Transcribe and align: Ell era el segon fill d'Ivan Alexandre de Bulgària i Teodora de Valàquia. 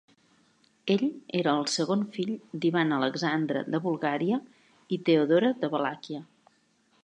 Ell 0.93 1.03
era 1.41 1.51
el 1.57 1.67
segon 1.73 2.05
fill 2.15 2.31
d'Ivan 2.63 2.97
Alexandre 2.99 3.63
de 3.75 3.83
Bulgària 3.87 4.43
i 4.97 5.01
Teodora 5.11 5.55
de 5.65 5.71
Valàquia. 5.77 6.27